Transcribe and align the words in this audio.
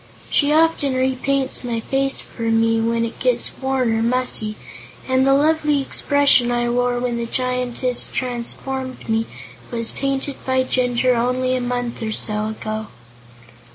She 0.31 0.51
often 0.51 0.95
repaints 0.95 1.63
my 1.63 1.79
face 1.79 2.21
for 2.21 2.49
me, 2.49 2.81
when 2.81 3.05
it 3.05 3.19
gets 3.19 3.51
worn 3.61 3.93
or 3.95 4.01
mussy, 4.01 4.55
and 5.07 5.27
the 5.27 5.35
lovely 5.35 5.79
expression 5.79 6.49
I 6.51 6.69
wore 6.71 6.97
when 6.97 7.17
the 7.17 7.27
Giantess 7.27 8.09
transformed 8.11 9.07
me 9.07 9.27
was 9.69 9.91
painted 9.91 10.43
by 10.43 10.63
Jinjur 10.63 11.13
only 11.15 11.55
a 11.55 11.61
month 11.61 12.01
or 12.01 12.13
so 12.13 12.47
ago." 12.47 12.87